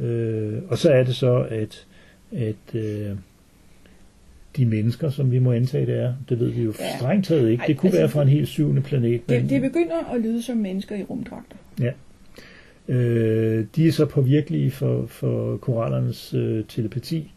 [0.00, 1.86] Øh, og så er det så, at,
[2.32, 3.10] at øh,
[4.56, 6.96] de mennesker, som vi må antage det er, det ved vi jo Ja.
[6.98, 7.60] strengt taget ikke.
[7.60, 9.28] Ej, Det kunne altså, være fra en helt syvende planet.
[9.28, 11.56] Det, det begynder at lyde som mennesker i rumdragter.
[11.80, 11.90] Ja.
[12.88, 17.32] Øh, de er så påvirkelige for, for korallernes øh, telepati,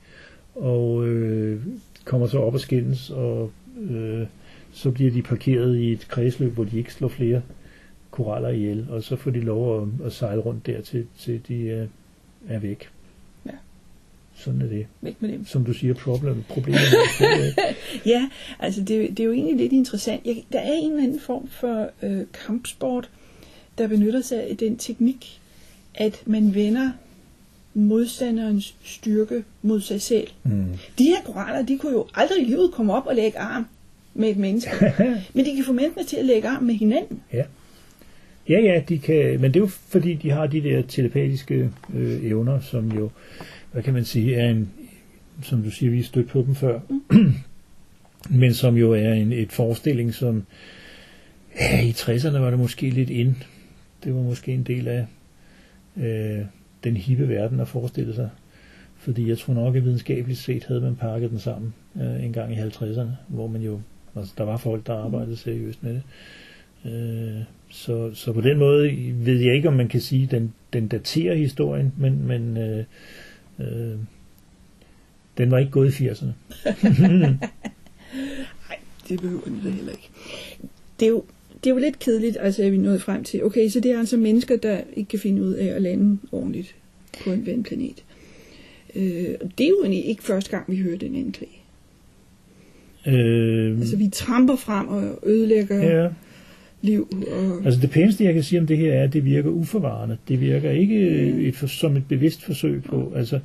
[0.55, 1.61] og øh,
[2.05, 3.51] kommer så op og skændes, og
[3.91, 4.25] øh,
[4.71, 7.41] så bliver de parkeret i et kredsløb, hvor de ikke slår flere
[8.11, 11.55] koraller ihjel, og så får de lov at, at sejle rundt der, til, til de
[11.63, 11.87] øh,
[12.49, 12.89] er væk.
[13.45, 13.51] Ja.
[14.35, 14.87] Sådan er det.
[15.01, 15.45] Væk med dem.
[15.45, 16.81] Som du siger, problem, problemet
[17.19, 17.73] er,
[18.05, 20.25] Ja, altså det, det er jo egentlig lidt interessant.
[20.25, 23.09] Jeg, der er en eller anden form for øh, kampsport,
[23.77, 25.39] der benytter sig af den teknik,
[25.95, 26.91] at man vender
[27.73, 30.27] modstanderens styrke mod sig selv.
[30.43, 30.65] mm.
[30.97, 33.65] De her koraller, de kunne jo aldrig i livet komme op og lægge arm
[34.13, 34.71] med et menneske.
[35.33, 37.21] Men de kan få mennesker til at lægge arm med hinanden.
[37.33, 37.43] Ja.
[38.49, 42.25] Ja, ja, de kan, men det er jo fordi, de har de der telepatiske øh,
[42.25, 43.09] evner, som jo,
[43.71, 44.71] hvad kan man sige, er en,
[45.43, 47.33] som du siger, vi stødt på dem før, mm.
[48.29, 50.45] men som jo er en, et forestilling, som
[51.59, 53.35] ja, i 60'erne var det måske lidt ind.
[54.03, 55.05] Det var måske en del af
[55.97, 56.45] øh,
[56.83, 58.29] den hippe verden at forestille sig.
[58.97, 62.53] Fordi jeg tror nok, at videnskabeligt set havde man pakket den sammen øh, en gang
[62.53, 63.81] i 50'erne, hvor man jo,
[64.15, 66.03] altså der var folk, der arbejdede seriøst med det.
[66.85, 70.53] Øh, så, så på den måde ved jeg ikke, om man kan sige, at den,
[70.73, 72.83] den daterer historien, men, men øh,
[73.59, 73.97] øh,
[75.37, 76.25] den var ikke gået i 80'erne.
[77.09, 77.37] Nej,
[79.09, 80.09] det behøver den da heller ikke.
[80.99, 81.23] Det er jo,
[81.63, 83.99] det er jo lidt kedeligt, altså at vi nåede frem til, okay, så det er
[83.99, 86.75] altså mennesker, der ikke kan finde ud af at lande ordentligt
[87.23, 88.03] på en vandplanet.
[88.95, 91.61] Øh, og det er jo egentlig ikke første gang, vi hører den anklage.
[93.07, 96.09] Øh, Altså, vi tramper frem og ødelægger ja.
[96.83, 97.07] Ja, liv.
[97.11, 97.65] Og...
[97.65, 100.17] altså det pæneste, jeg kan sige om det her, er, at det virker uforvarende.
[100.27, 100.99] Det virker ikke
[101.47, 103.13] et, for, som et bevidst forsøg på.
[103.15, 103.39] Altså,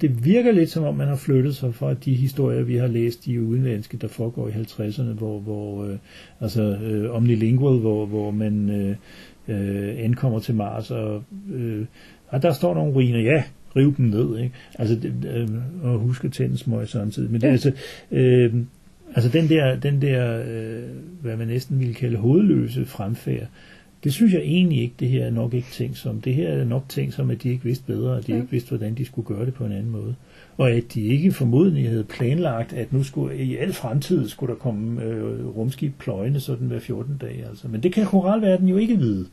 [0.00, 3.26] det virker lidt som om, man har flyttet sig fra de historier, vi har læst
[3.26, 5.96] i udenlandske, der foregår i 50'erne, hvor, hvor øh,
[6.40, 8.96] altså øh, omnilingual, hvor, hvor man øh,
[9.48, 11.84] øh, ankommer til Mars, og øh,
[12.30, 13.42] og der står nogle ruiner, ja,
[13.76, 14.54] riv dem ned, ikke?
[14.78, 15.48] Altså, det, øh,
[15.82, 17.30] og husk at tænde smøg samtidig.
[17.30, 17.72] Men det, er altså,
[18.10, 18.54] øh,
[19.14, 20.82] altså den der, den der øh,
[21.22, 23.46] hvad man næsten ville kalde hovedløse fremfærd,
[24.04, 26.20] det synes jeg egentlig ikke, det her er nok ikke ting som.
[26.20, 28.38] Det her er nok ting som, at de ikke vidste bedre, at de Ja.
[28.38, 30.14] ikke vidste, hvordan de skulle gøre det på en anden måde.
[30.56, 34.58] Og at de ikke formodentlig havde planlagt, at nu skulle i al fremtid skulle der
[34.58, 37.46] komme øh, rumskib pløjende sådan hver 14 dage.
[37.48, 37.68] Altså.
[37.68, 39.26] Men det kan koralverden jo ikke vide.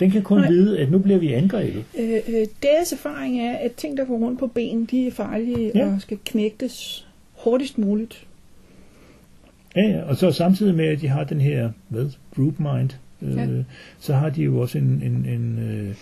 [0.00, 0.48] Den kan kun Nej.
[0.48, 1.84] vide, at nu bliver vi angrebet.
[1.98, 5.72] Øh, øh, deres erfaring er, at ting, der går rundt på ben, de er farlige
[5.74, 5.94] ja.
[5.94, 8.26] og skal knægtes hurtigst muligt.
[9.76, 12.90] Ja, ja, og så samtidig med, at de har den her hvad, group mind,
[13.22, 13.46] øh, Ja.
[13.98, 15.94] så har de jo også en, en, en øh,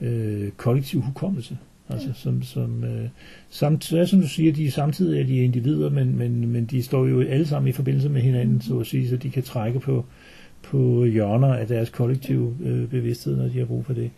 [0.00, 1.58] øh, kollektiv hukommelse.
[1.88, 2.12] Altså, Ja.
[2.14, 3.08] som, som, øh,
[3.50, 6.82] samt, så er, som du siger, de samtidig er de individer, men, men, men de
[6.82, 9.80] står jo alle sammen i forbindelse med hinanden, så at sige, så de kan trække
[9.80, 10.04] på,
[10.62, 14.10] på hjørner af deres kollektive øh, bevidsthed, når de har brug for det.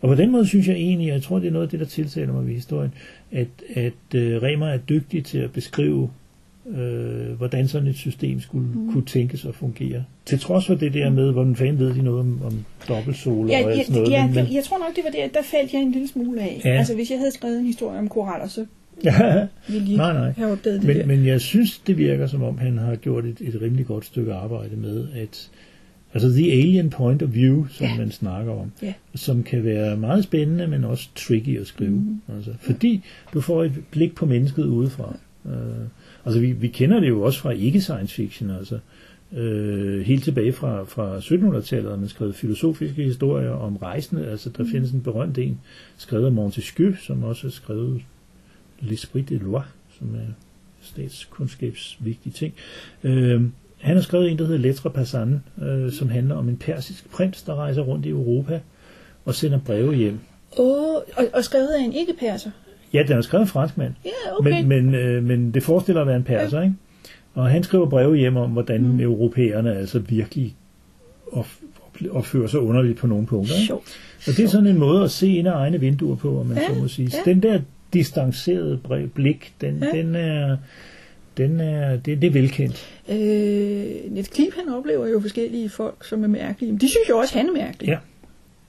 [0.00, 1.80] Og på den måde synes jeg egentlig, og jeg tror, det er noget af det,
[1.80, 2.94] der tiltaler mig ved historien,
[3.32, 6.10] at, at øh, Remer er dygtig til at beskrive
[6.70, 8.92] øh, hvordan sådan et system skulle mm.
[8.92, 10.04] kunne tænkes at fungere.
[10.24, 13.64] Til trods for det der med, hvordan fanden ved de noget om, om dobbeltsoler Ja,
[13.64, 14.12] og alt sådan noget.
[14.12, 16.40] ja, men, men, jeg tror nok, det var der, der faldt jeg en lille smule
[16.40, 16.60] af.
[16.64, 16.70] Ja.
[16.70, 18.66] Altså, hvis jeg havde skrevet en historie om koraller, så
[19.04, 19.10] ja,
[19.68, 20.30] ville jeg ikke Nej, nej.
[20.36, 21.06] have opdaget det der.
[21.06, 24.04] men, men jeg synes, det virker som om, han har gjort et, et rimelig godt
[24.04, 25.50] stykke arbejde med, at
[26.14, 27.96] altså the alien point of view, som Ja.
[27.98, 28.92] man snakker om, Ja.
[29.14, 31.90] som kan være meget spændende, men også tricky at skrive.
[31.90, 32.20] Mm.
[32.36, 35.16] Altså, fordi du får et blik på mennesket udefra.
[35.44, 35.52] Uh,
[36.26, 38.78] altså vi, vi kender det jo også fra ikke-science fiction, altså
[39.32, 44.26] øh, helt tilbage fra, fra 1700-tallet har man skrevet filosofiske historier om rejsende.
[44.26, 44.70] Altså der mm.
[44.70, 45.60] findes en berømt en,
[45.96, 48.02] skrevet af Montesquieu, som også har skrevet
[48.82, 49.62] L'Esprit de Loi,
[49.98, 50.32] som er
[50.80, 52.54] statskundskabsvigtige ting.
[53.04, 53.42] Øh,
[53.78, 57.42] han har skrevet en, der hedder Lettre Passane, øh, som handler om en persisk prins,
[57.42, 58.60] der rejser rundt i Europa
[59.24, 60.18] og sender breve hjem.
[60.58, 62.50] Åh, og, og skrevet af en ikke-perser.
[62.92, 64.50] Ja, den er skrevet franskmand, Ja, okay.
[64.64, 66.74] men, men, øh, men det forestiller at være en perser, ikke?
[67.34, 69.00] Og han skriver breve hjem om, hvordan mm.
[69.00, 70.54] europæerne altså virkelig
[71.32, 71.46] op,
[72.10, 73.54] opfører sig underligt på nogle punkter.
[73.60, 73.74] Ikke?
[73.74, 73.82] Og
[74.36, 76.74] det er sådan en måde at se ind af egne vinduer på, om man Ja,
[76.74, 77.10] så må sige.
[77.26, 77.30] ja.
[77.32, 77.60] Den der
[77.92, 78.78] distancerede
[79.14, 79.98] blik, den, Ja.
[79.98, 80.56] den er,
[81.36, 82.86] den er, det, det er velkendt.
[83.08, 83.16] Øh,
[84.12, 86.72] Net Klip, han oplever jo forskellige folk, som er mærkelige.
[86.72, 87.88] Men de synes jo også, han er mærkelig.
[87.88, 87.96] Ja.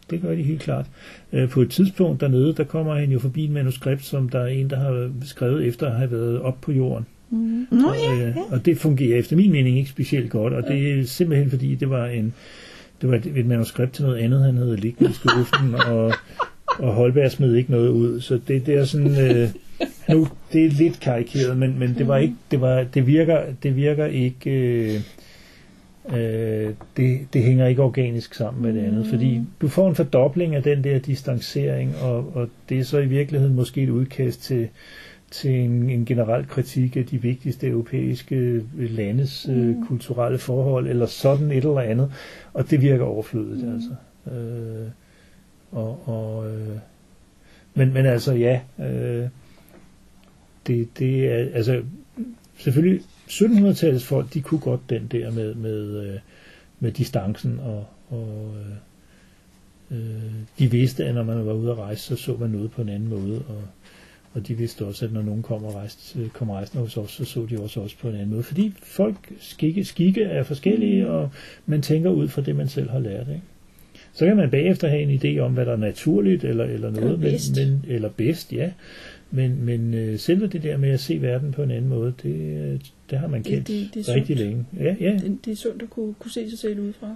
[0.09, 0.85] Det gør de helt klart.
[1.33, 4.47] Øh, På et tidspunkt dernede, der kommer han jo forbi et manuskript, som der er
[4.47, 7.05] en, der har skrevet efter at have været op på jorden.
[7.29, 7.67] Mm.
[7.71, 8.33] Nå og, ja, øh, ja.
[8.51, 11.89] og det fungerer efter min mening ikke specielt godt, og det er simpelthen fordi, det
[11.89, 12.33] var en
[13.01, 16.13] det var et, et manuskript til noget andet, han havde liggende i skuffen, og,
[16.79, 19.49] og Holberg smed ikke noget ud, så det, det er sådan, øh,
[20.09, 23.75] nu, det er lidt karikeret, men, men det var ikke, det var, det virker, det
[23.75, 25.01] virker ikke, øh,
[26.13, 30.55] øh, det, det hænger ikke organisk sammen med det andet, fordi du får en fordobling
[30.55, 34.69] af den der distancering, og, og det er så i virkeligheden måske et udkast til,
[35.31, 41.51] til en, en generel kritik af de vigtigste europæiske landes øh, kulturelle forhold, eller sådan
[41.51, 42.11] et eller andet,
[42.53, 43.73] og det virker overflødigt, mm.
[43.73, 43.95] altså.
[44.31, 44.87] Øh,
[45.71, 46.77] og, og, øh,
[47.73, 49.27] men, men altså, ja, øh,
[50.67, 51.81] det, det er, altså,
[52.57, 56.19] selvfølgelig, 1700-tallets folk, de kunne godt den der med, med, øh,
[56.79, 62.01] med distancen, og, og øh, øh, de vidste, at når man var ude at rejse,
[62.01, 63.63] så så man noget på en anden måde, og,
[64.33, 67.11] og de vidste også, at når nogen kom, og rejste, øh, kom rejsende hos os,
[67.11, 68.43] så så de også også på en anden måde.
[68.43, 71.29] Fordi folk skikke, skikke er forskellige, og
[71.65, 73.27] man tænker ud fra det, man selv har lært.
[73.27, 73.41] Ikke?
[74.13, 77.19] Så kan man bagefter have en idé om, hvad der er naturligt eller, eller noget.
[77.19, 78.71] Men, men, eller bedst, ja.
[79.31, 82.29] Men, men øh, selve det der med at se verden på en anden måde, det,
[82.35, 84.49] øh, det har man Det- kendt det- det er rigtig sundt.
[84.49, 84.65] længe.
[84.79, 85.11] Ja, ja.
[85.13, 87.15] Det, det er sundt at kunne, kunne se sig selv udefra.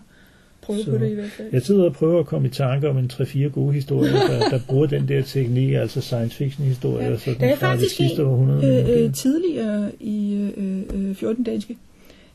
[0.61, 1.47] Prøve Så- på det i hvert fald.
[1.51, 4.59] Jeg sidder og prøver at komme i tanke om en 3-4 gode historier, der, der
[4.69, 7.17] bruger den der teknik, altså science fiction historier, Ja.
[7.17, 8.91] sådan Der er fra det faktisk sidste århundrede.
[8.99, 11.77] øh, øh, tidligere i øh, øh, 14 danske,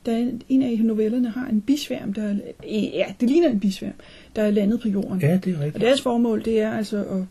[0.06, 2.30] der er en- af novellerne har en bisværm, der er,
[2.68, 3.92] øh, ja, det ligner en bisværm,
[4.36, 5.20] der er landet på jorden.
[5.20, 5.84] ja, det er Og rigtigt.
[5.84, 7.22] deres formål, det er altså at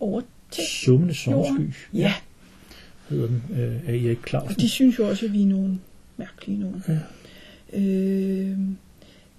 [0.00, 1.74] overtage Summende jorden.
[1.94, 2.12] Ja,
[3.08, 4.50] hedder den øh, af Erik Clausen.
[4.50, 5.78] og de synes jo også, at vi er nogle
[6.16, 6.84] mærkelige nogen.
[6.88, 6.98] Ja.
[7.78, 8.58] Øh,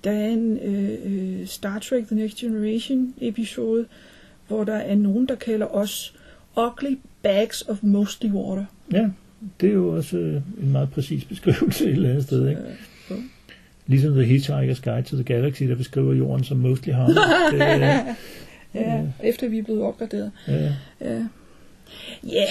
[0.04, 3.86] der er en øh, øh, Star Trek The Next Generation episode,
[4.48, 6.16] hvor der er nogen, der kalder os
[6.58, 8.66] ugly bags of mostly water.
[8.92, 9.10] Ja,
[9.62, 12.50] det er jo også øh, en meget præcis beskrivelse et eller andet sted.
[12.50, 12.62] Ikke?
[13.88, 17.20] Ligesom The Hitchhiker's Guide to the Galaxy, der beskriver jorden som mostly harmless.
[17.52, 18.16] det,
[18.76, 20.32] Ja, efter vi er blevet opgraderet.
[20.48, 20.72] ja,
[21.02, 21.24] Ja.
[22.24, 22.46] Ja.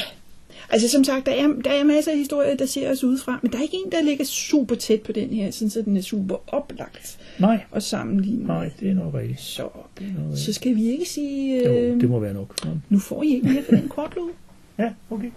[0.71, 3.53] Altså som sagt, der er, der er masser af historier, der ser os udefra, men
[3.53, 6.01] der er ikke en, der ligger super tæt på den her, sådan så den er
[6.03, 8.47] super oplagt nej, at sammenligne.
[8.47, 9.41] nej, det er nok rigtigt.
[9.41, 12.55] Så, nok så skal vi ikke sige, Jo, øh, det må være nok.
[12.65, 12.71] Ja.
[12.89, 14.31] nu får I ikke mere for den kortlåd.
[14.79, 15.31] Ja, okay.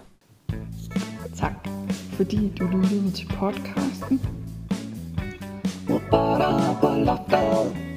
[1.37, 1.67] Tak,
[2.13, 4.21] fordi du lyttede til podcasten.
[7.05, 7.94] Loftet.